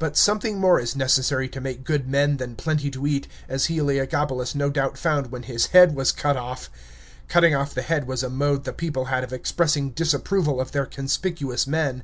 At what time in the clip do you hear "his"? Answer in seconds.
5.44-5.66